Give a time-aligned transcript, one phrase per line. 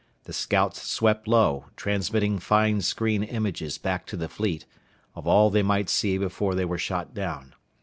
[0.23, 4.65] The scouts swept low, transmitting fine screen images back to the fleet,
[5.13, 7.53] of all they might see before they were shot down.